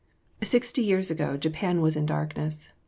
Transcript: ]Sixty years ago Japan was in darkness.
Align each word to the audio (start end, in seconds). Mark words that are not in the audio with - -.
]Sixty 0.51 0.81
years 0.81 1.11
ago 1.11 1.37
Japan 1.37 1.79
was 1.79 1.95
in 1.95 2.07
darkness. 2.07 2.69